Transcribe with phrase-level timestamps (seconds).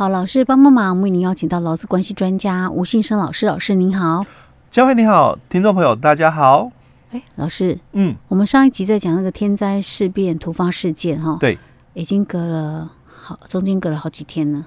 [0.00, 4.24] 好，老师帮帮忙，为您邀请到劳资关系专家吴信生老师，老师您好，
[4.70, 6.70] 佳慧你好，听众朋友大家好。
[7.10, 11.58] 哎，老师，嗯，我们上一集在讲那个天灾事变突发事件哈，对，
[11.92, 12.90] 已经隔了。
[13.30, 14.66] 好，中间隔了好几天呢，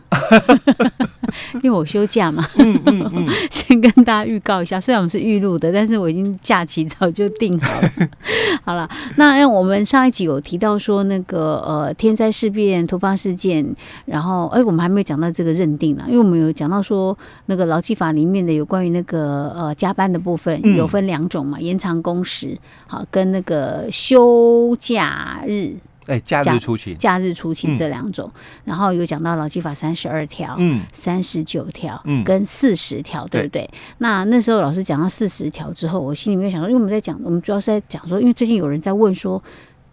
[1.61, 2.47] 因为我休假嘛。
[2.59, 7.91] 嗯嗯嗯、 先跟大家预告一下，虽然我们是预录的，但是我已经假期早就定好了。
[8.63, 13.75] 好了，那因为我们上一集有提到说那个呃天灾事变突发事件，
[14.05, 22.57] 然后哎、欸，我们还没有讲到这个认定呢，因为我们有讲到说那个劳基法里面的有关于那个呃加班的部分有分两种嘛，延长工时
[22.87, 25.75] 好跟那个休假日。
[26.07, 33.69] 哎，假日出勤，假日出勤这两种，嗯、然后有讲到劳基法三十二条、嗯，三十九条，嗯，跟四十条，对不对？
[33.99, 39.41] 那那时候老师讲到四十条之后，我心里面想说，因为我们在讲，我们主要是在讲说，因为最近有人在问说，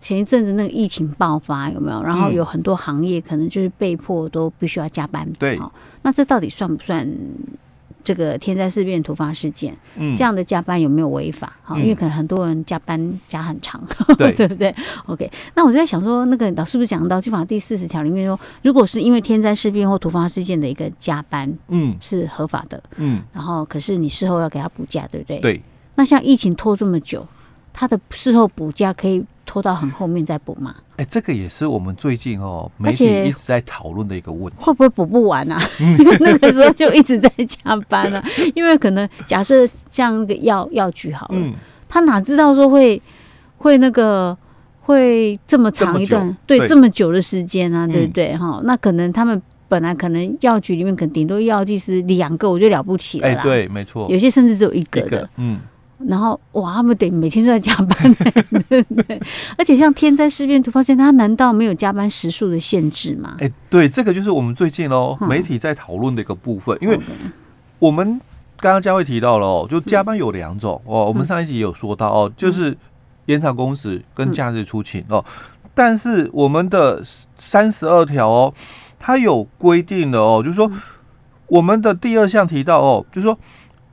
[0.00, 2.02] 前一阵子那个疫情爆发有没有？
[2.02, 5.58] 然后有很多行业可能就是被迫都必须要加班，对，
[6.02, 7.08] 那这到底算不算？
[8.02, 11.52] 这个天灾事变突发事件，嗯，这样的加班有没有违法？
[11.62, 13.82] 哈、嗯，因为可能很多人加班加很长，
[14.16, 14.74] 对， 对不对
[15.06, 25.38] ？OK，那我就在想说，那个老师不是讲到《基本法》第四十条里面说，如果是因为天灾事变或突发事件的一个加班，嗯，是合法的，嗯，然后可是你事后要给他补假，对不对？
[25.40, 25.62] 对。
[25.96, 27.26] 那像疫情拖这么久。
[27.80, 30.74] 他的事后补假可以拖到很后面再补吗？
[30.98, 35.58] 哎、欸，这个也是我们最近哦媒体一直在讨论的一个问题，会不会补不完啊？
[35.80, 38.22] 因为那个时候就一直在加班啊。
[38.54, 41.54] 因为可能假设像那个药药局好了、嗯，
[41.88, 43.00] 他哪知道说会
[43.56, 44.36] 会那个
[44.80, 48.36] 会这么长一段对，对这么久的时间啊，对不对？
[48.36, 53.34] 哈、嗯，那可能他们本来可能药局里面可能顶多药剂师两个，我觉得了不起了啦。
[53.36, 55.58] 哎、欸，对，没错，有些甚至只有一个的，个嗯。
[56.06, 58.14] 然后哇，他们得每天都在加班，
[58.70, 59.20] 对对。
[59.58, 63.36] 而且像天灾事变突发事件，他难道没有加班时数的限制吗？
[63.38, 66.98] 哎，对，这个就是我们最近哦媒体在讨论的一个部分，因为
[67.78, 68.18] 我们
[68.56, 72.74] 刚刚佳慧提到了哦，就加班有两种哦，我们上一集也有说到哦，就是
[73.26, 75.22] 延长工时跟假日出勤哦，
[75.74, 77.02] 但是我们的
[77.36, 78.54] 三十二条哦，
[78.98, 80.70] 它有规定的哦，就是说
[81.48, 83.38] 我们的第二项提到哦，就是说。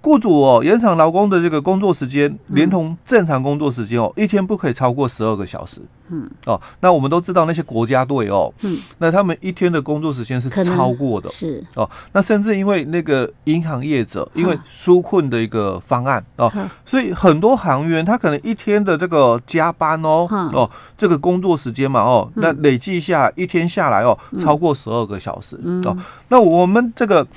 [0.02, 5.82] 雇主哦，延长劳工的这个工作时间，连同正常工作时间哦，一天不可以超过十二个小时。
[6.10, 11.62] 嗯，哦，那我们都知道那些国家队哦，嗯，那他们一天的工作时间是超过的，是。
[11.76, 11.90] 哦。
[12.14, 16.50] 那甚至因为那个银行业者，因为纾困的一个方案哦，
[16.86, 25.60] 所以很多行员他可能一天的这个加班哦，哦，这个工作时间嘛哦，那累计下一天下来哦，超过十二个小时。
[25.84, 25.98] 哦。
[26.30, 27.28] 那我们这个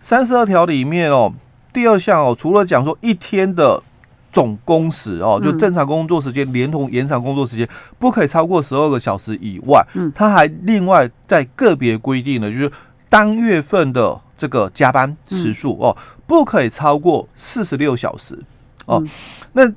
[0.00, 1.32] 三十二条里面哦。
[1.72, 3.82] 第二项哦，除了讲说一天的
[4.32, 12.70] 总工时哦，就正常工作时间连同延长工作时间不可以超过十二个小时以外，嗯，他还另外在个别规定了，就是
[13.08, 18.38] 当月份的这个加班时数哦，不可以超过四十六小时
[18.86, 19.02] 哦。
[19.52, 19.68] 那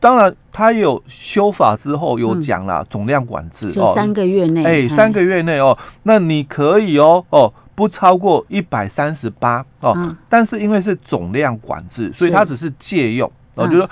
[0.00, 7.52] 当然，他有修法之后有讲了总量管制哦，三个月内，哎，三个月内哦，那你可以哦哦。
[7.78, 13.88] 不超过一百三十八哦、嗯，但是因为是总量管制，所以它只是借用哦，就是说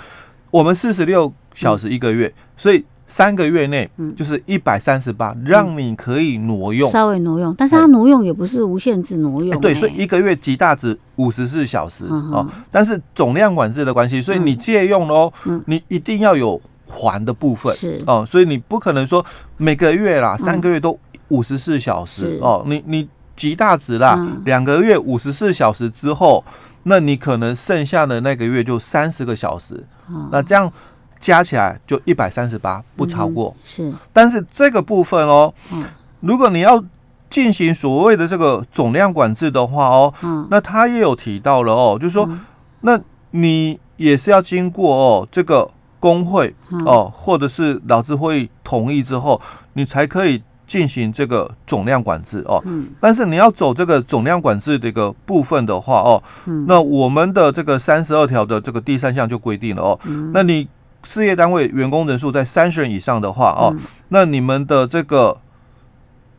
[0.51, 18.03] 我们四十六小时一个月，嗯、所以三个月内就是一百三十八，让你可以挪用，稍微挪用，但是它挪用也不是无限制挪用、欸，对，所以一个月极大值五十四小时、嗯、哦，但是总量管制的关系，所以你借用哦、嗯，你一定要有还的部分是。
[18.05, 19.25] 哦，所以你不可能说
[19.57, 20.99] 每个月啦，三个月都
[21.29, 23.09] 五十四小时、嗯、哦，你你。
[23.37, 26.43] 极大值啦，两、嗯、个月五十四小时之后，
[26.85, 30.73] 那你可能剩下的那个月就三十个小时、嗯，那这样
[31.21, 33.61] 加起来就一百三十八，不超过、嗯。
[33.63, 35.85] 是，但是这个部分哦，嗯、
[36.21, 36.83] 如果你要
[37.29, 42.41] 进行所谓的这个总量管制的话哦，嗯、那他也有提到了哦，就是说、嗯，
[42.81, 42.99] 那
[43.33, 45.71] 你也是要经过哦这个
[46.01, 46.55] 工会
[46.87, 49.41] 哦，或者是劳资会议同意之后，
[49.75, 50.43] 你才可以。
[50.67, 60.67] 进行这个总量管制哦，嗯，但是你要走这个总量管制的一个部分的话哦，嗯，那我们的这个三十二条的这个第三项就规定了哦，嗯，那你
[61.05, 65.39] 事业单位员工人数在三十人以上的话哦，嗯，那你们的这个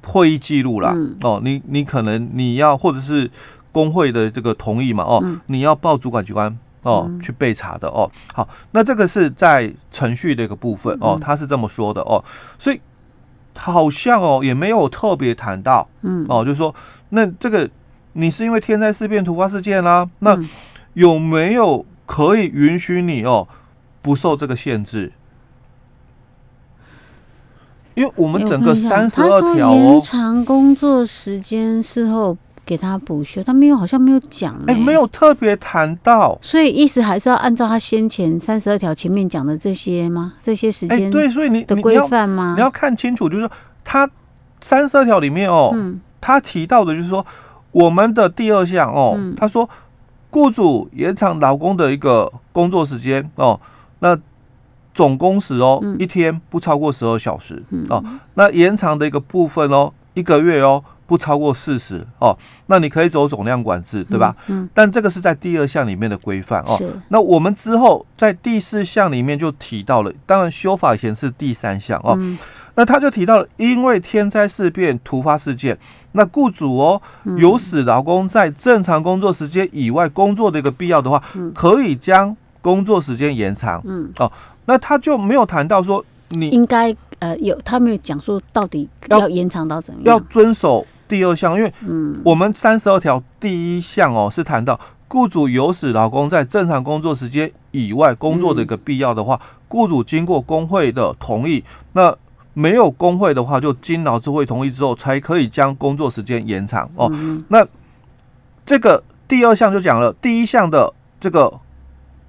[0.06, 3.32] 会议记录啦，嗯，哦，你你可能你要或者是
[3.72, 6.54] 工会的这个同意嘛哦，嗯，你要报主管机关
[6.84, 12.22] 哦，嗯，去备查的哦，好，那这个是在程序的一个部分哦，他是这么说的哦，
[12.60, 12.82] 所以。
[13.58, 16.74] 好像哦，也没有特别谈到，嗯，哦，就是说，
[17.10, 17.70] 那这个
[18.14, 20.40] 你是因为天灾事变突发事件啦，那
[20.94, 23.48] 有没有可以允许你哦
[24.02, 25.12] 不受这个限制？
[27.96, 32.38] 因为我们整个三十二条哦，延长工作时间事后
[32.68, 40.34] 给他补休，他没有，好像没有讲，哎，没有特别谈到，所以意思还是要按照他先前三十二条前面讲的这些吗？
[40.44, 42.56] 这些时间对，所以你的规范吗？
[42.58, 43.52] 你要看清楚，就是说
[43.86, 44.10] 他
[44.60, 47.26] 三十二条里面哦，嗯，他提到的就是说
[47.72, 49.70] 我们的第二项哦，嗯、他说
[50.30, 53.58] 雇主延长劳工的一个工作时间哦，
[54.00, 54.20] 那
[54.94, 58.04] 总工时哦，嗯、一天不超过十二小时、嗯、哦，
[58.34, 60.84] 那延长的一个部分哦，一个月哦。
[61.08, 62.38] 不超过四十哦，
[62.68, 64.36] 那你可以走总量管制，对吧？
[64.48, 64.64] 嗯。
[64.64, 66.76] 嗯，但这个是在第二项里面的规范哦。
[66.78, 66.88] 是。
[67.08, 72.14] 那我们之后在第四项里面就提到了，当然修法以前是第三项哦。
[72.18, 72.38] 嗯。
[72.76, 75.76] 那他就提到了，因为天灾事变、突发事件，
[76.12, 77.02] 那雇主哦
[77.38, 83.82] 有使劳工在正常工作时间以外工作的一个必要的话，嗯、可以将工作时间延长。
[83.86, 84.12] 嗯。
[84.20, 84.32] 哦，
[84.66, 90.86] 那他就没有谈到说你应该呃有，他没有讲说到底要延长到怎样，要遵守。
[91.08, 91.74] 第二项，因为
[92.24, 101.64] 我们三十二条第一项哦，是谈到雇主有使劳工在正常工作时间以外工作的一个必要的话，雇主经过工会的同意，
[101.94, 102.16] 那
[102.54, 107.12] 没有工会的话，就经劳资会同意之后，才可以将工作时间延长哦。
[107.50, 107.66] 那
[108.66, 111.60] 这个第二项就讲了第一项的这个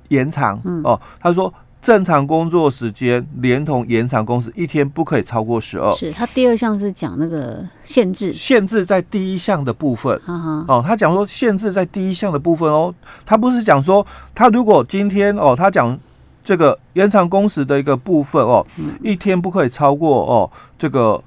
[0.08, 1.52] 延长哦，他说。
[1.80, 5.92] 正常工作时间连同延长工时，一天不可以超过十二。
[5.92, 10.20] 是他第二项是讲那个限制，限制在第一项的部分。
[10.26, 12.92] 哈哈哦，他讲说限制在第一项的部分哦，
[13.24, 14.04] 他不是讲说
[14.34, 15.96] 他如果今天哦，他讲
[16.42, 21.22] 这个延长工时的一个部分哦，嗯、一天不可以超过哦这个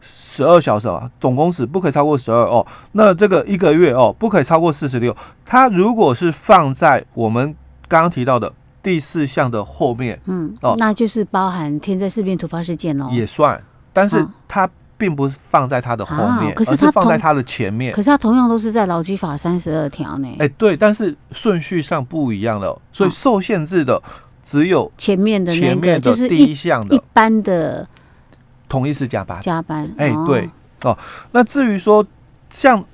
[0.00, 2.66] 十二小时啊，总工时不可以超过十二哦。
[2.92, 5.16] 那这个一个月哦，不可以超过四十六。
[5.46, 7.54] 他如果是放在我们
[7.86, 8.52] 刚刚提到的。
[8.84, 13.58] 第四项的后面，嗯，哦，那就是包含天灾事变突发事件哦，也算，
[13.94, 17.94] 但是它并不是放在它的后面，啊、可是它放在它的前面。
[17.94, 20.36] 可是它同样都是在劳基法三十二条呢。
[20.38, 24.00] 哎，对，但是顺序上不一样了，所以受限制的
[24.42, 27.88] 只有前面的前面的第一项的一般的
[28.68, 29.90] 同一是加班，加班。
[29.96, 30.50] 哎，对，
[30.82, 30.96] 哦，
[31.32, 32.06] 那至于说
[32.50, 32.84] 像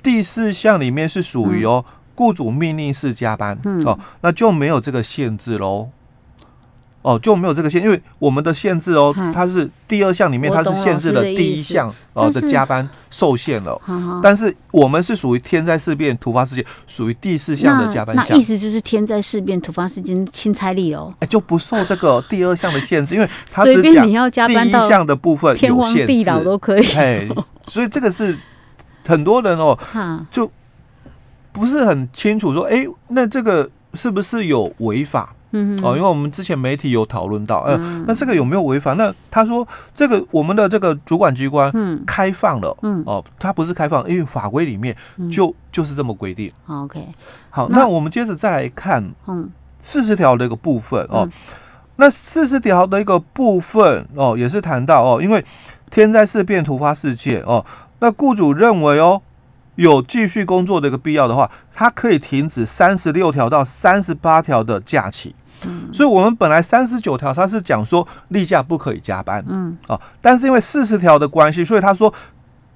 [0.00, 1.84] 第四项里面是属于哦。
[2.14, 5.88] 雇主命令式加班，嗯、哦，那就没有这个限制喽。
[7.02, 13.80] 哦，就没有这个限，因为我们的限制哦，它是第二项里面它是限制了第一项哦的加班受限了。
[14.22, 18.26] 但是我们是属于天灾事变突发事件，属于第四项的加班项。
[18.28, 23.82] 那意思就是天灾事变突发事件轻差力哦，哎，就不受这个第二项的限制，因为它只
[24.30, 26.86] 讲第一项的部分有限制，天荒地老都可以。
[26.92, 27.26] 哎，
[27.66, 28.38] 所以这个是
[29.06, 29.78] 很多人哦，
[30.30, 30.52] 就。
[31.60, 35.34] 不是很清楚说，哎，那这个是不是有违法？
[35.52, 38.94] 嗯哼，哦，因为我们之前媒体有讨论到，嗯、呃，那这个有没有违法？
[38.94, 44.96] 那他说这个我们的这个主管机关，嗯，开放了，嗯，哦，它不是开放，因为法规里面
[45.30, 46.50] 就、嗯、就是这么规定。
[46.68, 47.04] OK，
[47.50, 49.50] 好，那，那我们接着再来看，嗯，
[49.82, 51.32] 四十条的一个部分哦，嗯、
[51.96, 55.44] 那四十条的一个部分哦，也是谈到哦，因为
[55.90, 57.66] 天灾事变突发事件哦，
[57.98, 59.20] 那雇主认为哦。
[59.80, 65.34] 有继续工作的一个必要的话，他可以停止三十六条到三十八条的假期。
[65.64, 72.12] 嗯，所以我们本来三十九条他是讲说例假不可以加班，嗯，啊，但是因为四十条的关系，所以他说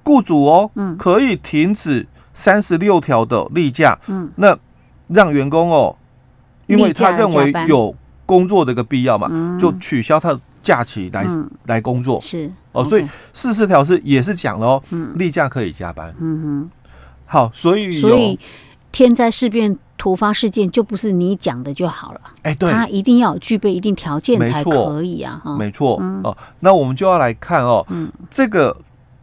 [0.03, 4.57] 雇主哦，嗯，可以停止三十六条的例假，嗯，那
[5.09, 5.95] 让员工哦，
[6.65, 7.95] 因为他认为有
[8.25, 11.23] 工作的一个必要嘛，就取消他的假期来
[11.65, 12.51] 来工作，是。
[12.71, 14.83] 哦，所以四十条是也是讲了哦，
[15.15, 16.69] 例假可以加班，嗯哼。
[17.35, 18.39] 好，所以所以
[18.93, 28.77] 天灾事变突发事件就不是你讲的就好了，哎，对，他一定要具备一定条件才可以啊，哈，没错，哦，那我们就要来看哦，嗯，这个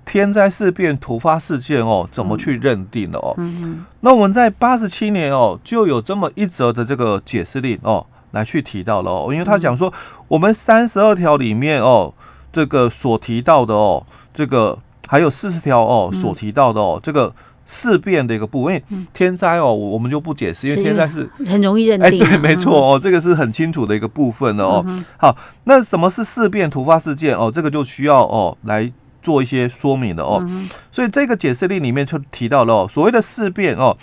[0.05, 3.63] 天灾事变突发事件哦，怎么去认定的哦，嗯。
[3.63, 9.91] 嗯，那我们在八十七年哦，就有这么一则的这个解释令哦，来去提到了哦，因为他讲说
[10.29, 12.13] 我们三十二条里面哦，
[12.53, 14.05] 这个所提到的哦，
[14.35, 17.33] 这个还有四十条哦所提到的哦，这个。
[17.73, 22.23] 事变的一个部分，因为天灾哦，我们就不解释，因为天灾是 很容易认定。
[22.23, 24.85] 哎，对，没错哦，这个是很清楚的一个部分哦。
[25.17, 27.51] 好，那什么是事变突发事件哦？
[27.51, 30.47] 这个就需要哦来做一些说明的哦。
[30.93, 33.97] 所以这个解释令里面就提到了哦，所谓的事变哦，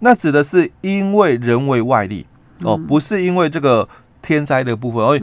[0.00, 2.26] 那指的是因为人为外力
[2.60, 3.88] 哦，不是因为这个
[4.20, 5.18] 天灾的部分哦。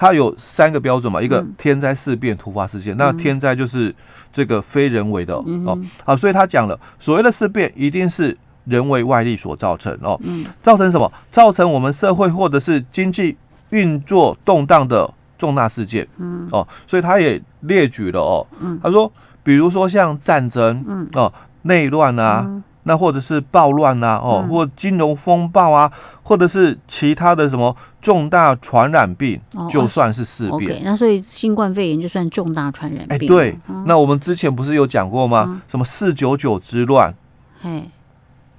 [0.00, 3.94] 它有三个标准嘛，一个天灾事变突发事件，嗯、那天灾就是
[4.32, 11.12] 这个非人为的、嗯、哦，好，所以他讲了，所谓的事变一定是人为外力所造成哦，嗯、造成什么？
[11.30, 13.36] 造成我们社会或者是经济
[13.68, 21.30] 运作动荡的重大事件，嗯，哦，所以他也列举了哦，嗯，他说，比如说像战争，嗯，哦，
[21.60, 30.78] 内乱啊，那或者是暴乱啊，哦，或金融风暴啊，或者是其他的什么重大传染病，就算是事变。
[30.78, 33.16] 哦、那所以新冠肺炎就算重大传染病。
[33.16, 33.58] 哎，对。
[33.68, 35.44] 嗯、那我们之前不是有讲过吗？
[35.48, 37.14] 嗯、什么四九九之乱？
[37.60, 37.90] 嘿，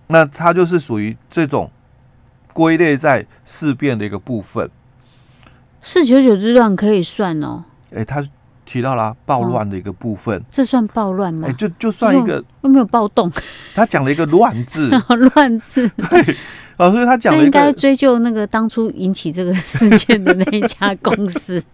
[0.08, 1.72] 那它就是属于这种
[2.54, 4.70] 归类在事变的一个部分。
[5.82, 7.64] 四九九之乱可以算哦。
[7.94, 8.24] 哎，他。
[8.66, 11.48] 提到了暴乱的一个部分，哦、这算暴乱吗？
[11.48, 13.32] 哎、欸，就就算一个，又没有暴动？
[13.76, 14.90] 他讲了一个乱字，
[15.34, 15.90] 乱字。
[15.98, 16.36] 对，
[16.78, 21.62] 啊，所以他讲了一个，应该追究那个当初引起这个事件的那一家公司。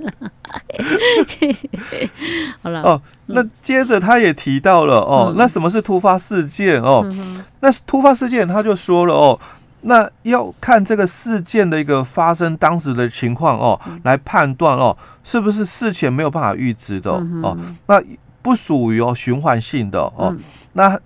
[2.62, 7.02] 好了，哦，那接着他也提到了哦，嗯、那什么是突发事件哦？
[7.06, 9.40] 嗯、那突发事件，他就说了哦。
[9.88, 17.58] 那要看这个事件的一个发生当时的情况哦，来判断哦，是不是事前没有办法预知的哦？
[17.88, 18.02] 那
[18.42, 20.36] 不属于哦循环性的哦。
[20.74, 21.00] 那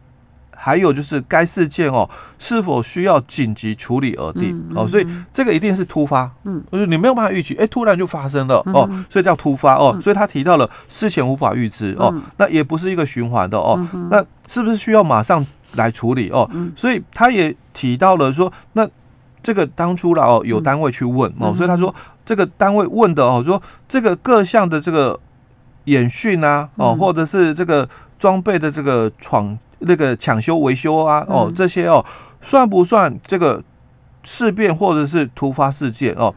[0.52, 2.08] 还有就是该事件哦
[2.38, 9.96] 是否需要紧急处理而定哦，所以这个一定是突发，嗯，就是你没有办法预期，哎，突然就发生了哦，所以叫突发哦。
[10.02, 15.46] 所以他提到了事前无法预知哦，那也不是一个循环的哦，那是不是需要马上？
[15.76, 18.88] 来处理哦，所以他也提到了说，那
[19.42, 21.94] 这个当初了哦，有单位去问哦，所以他说
[22.26, 25.20] 这个单位问的哦，说这个各项的这个
[25.86, 27.88] 演训啊哦，或者是这个
[28.20, 32.06] 装备的这个闯那个抢修维修啊哦，这些哦
[32.42, 33.64] 算不算这个
[34.24, 36.34] 事变或者是突发事件哦？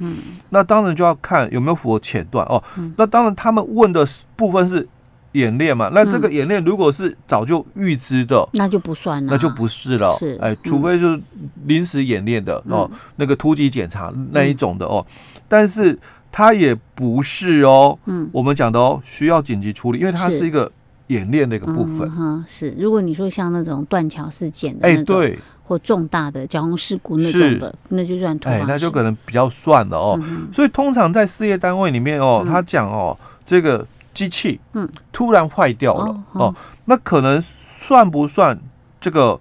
[0.51, 2.63] 那当然就要看有没有符合前段哦。
[2.97, 4.89] 那当然他们问的部分是。
[5.35, 10.13] 演练嘛，那这个演练如果是早就预知的，那就不算了，那就不是了。
[10.17, 11.21] 是，哎，除非就是
[11.65, 15.05] 临时演练的哦，那个突击检查那一种的哦，
[15.49, 15.99] 但是
[16.31, 17.99] 它也不是哦。
[18.07, 20.71] 嗯，我们讲的哦，需要紧急处理，因为它是一个
[21.09, 22.09] 演练的一个部分。
[22.13, 22.73] 哈，是。
[22.79, 30.17] 如果你说像那种断桥事件的，哎，对，或重大的交通事故那种的，那就算突发，那就可能比较算了哦。
[30.53, 33.85] 所以通常在事业单位里面哦，他讲哦，这个。
[34.15, 36.55] 机器嗯突然坏掉了哦，哦，
[36.85, 38.59] 那可能算不算
[39.01, 39.39] 这个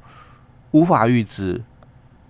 [0.71, 1.61] 无法预知？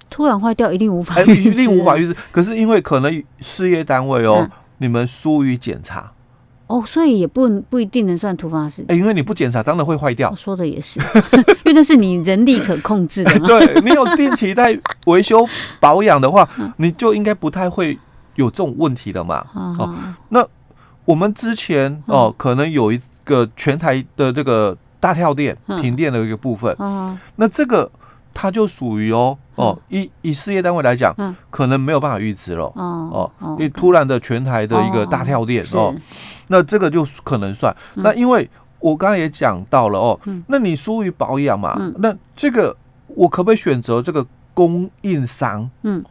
[0.09, 2.15] 突然坏掉一定无法预知，欸，一定无法预知。
[2.31, 6.11] 可是因为可能事业单位哦，嗯、你们疏于检查
[6.67, 8.85] 哦，所以也不不一定能算突发事件。
[8.89, 10.29] 哎、欸，因为你不检查，当然会坏掉。
[10.29, 10.99] 我说的也是，
[11.65, 15.47] 因为那是你人力可控制的对，你有定期在维修
[15.79, 16.47] 保养的话，
[16.77, 17.97] 你就应该不太会
[18.35, 19.45] 有这种问题的嘛。
[19.53, 19.95] 哦，
[20.29, 20.45] 那。
[21.05, 26.75] 我们之前哦，可能有一个全台的这个大跳电、停电的一个部分，
[27.35, 27.91] 那这个
[28.33, 31.13] 它就属于哦哦，以以事业单位来讲，
[31.49, 35.93] 可能没有办法预知了哦哦，因为突然的全台的一个大跳电哦，
[36.47, 37.75] 那这个就可能算。
[37.95, 42.75] 那因为我刚刚也讲到了哦，那你疏于保养嘛，那这个
[43.07, 45.69] 我可不可以选择这个供应商？
[45.83, 46.03] 嗯。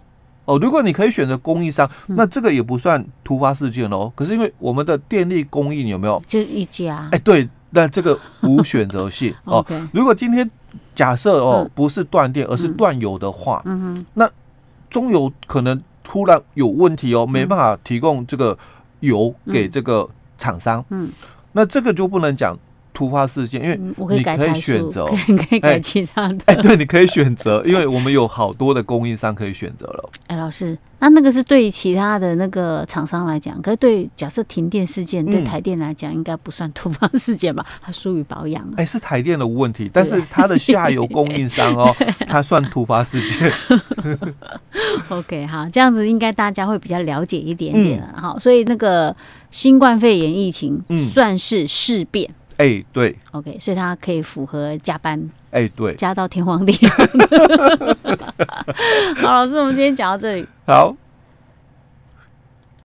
[0.44, 4.12] 哦，如果你可以选择供应商，那这个也不算突发事件哦。
[4.14, 6.22] 可是因为我们的电力供应有没有？
[6.26, 7.08] 就一家。
[7.12, 9.64] 哎，对，那这个无选择性 哦。
[9.92, 10.50] 如果今天
[10.94, 14.28] 假设哦不是断电，而是断油的话，嗯哼，那
[14.90, 18.58] 中油可能突然有问题哦，没办法提供这个
[19.00, 20.08] 油给这个
[20.38, 21.11] 厂商，嗯，
[21.52, 22.58] 那这个就不能讲。
[22.94, 23.76] 突发事件，因为
[24.16, 25.06] 你可以选择，
[25.49, 26.38] 可以改其他的。
[26.46, 30.11] 哎，对，你可以选择，因为我们有好多的供应商可以选择了。
[30.28, 37.64] 哎，老师，那那个是对于其他的那个厂商来讲，可是对假设停电事件对台电来讲，应该不算突发事件吧？
[37.80, 38.62] 它属于保养。
[38.76, 41.94] 哎，是台电的问题，但是它的下游 供应商哦，
[42.26, 43.52] 它算突发事件。
[45.08, 48.14] OK，好，这样子应该大家会比较了解一点点了。
[48.16, 49.14] 好，所以那个
[49.50, 50.82] 新冠肺炎疫情
[51.12, 52.30] 算是事变。
[52.62, 56.95] 哎、欸，对，OK，所以他可以符合加班，哎、欸，对，加到天荒地老。
[59.21, 60.95] 好，老师，我们今天讲到这里，好。